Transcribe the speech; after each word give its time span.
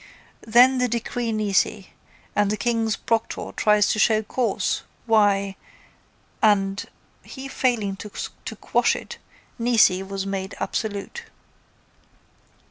Then 0.47 0.79
the 0.79 0.87
decree 0.87 1.31
nisi 1.31 1.91
and 2.35 2.49
the 2.49 2.57
King's 2.57 2.95
proctor 2.95 3.51
tries 3.55 3.89
to 3.89 3.99
show 3.99 4.23
cause 4.23 4.81
why 5.05 5.57
and, 6.41 6.83
he 7.21 7.47
failing 7.47 7.97
to 7.97 8.09
quash 8.55 8.95
it, 8.95 9.19
nisi 9.59 10.01
was 10.01 10.25
made 10.25 10.55
absolute. 10.59 11.25